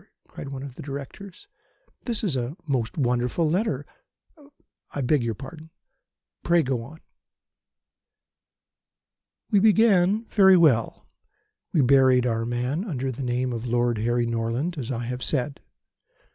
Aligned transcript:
cried 0.27 0.49
one 0.49 0.63
of 0.63 0.73
the 0.73 0.81
Directors, 0.81 1.47
"this 2.05 2.23
is 2.23 2.35
a 2.35 2.57
most 2.67 2.97
wonderful 2.97 3.47
letter. 3.47 3.85
I 4.95 5.01
beg 5.01 5.21
your 5.23 5.35
pardon. 5.35 5.69
Pray 6.41 6.63
go 6.63 6.81
on." 6.81 7.01
"We 9.51 9.59
began 9.59 10.25
very 10.25 10.57
well. 10.57 11.05
We 11.71 11.81
buried 11.81 12.25
our 12.25 12.47
man 12.47 12.83
under 12.83 13.11
the 13.11 13.21
name 13.21 13.53
of 13.53 13.67
Lord 13.67 13.99
Harry 13.99 14.25
Norland, 14.25 14.75
as 14.79 14.89
I 14.89 15.03
have 15.03 15.21
said. 15.21 15.59